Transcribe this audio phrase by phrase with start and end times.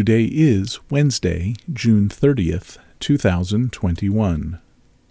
[0.00, 4.58] Today is Wednesday, June 30th, 2021.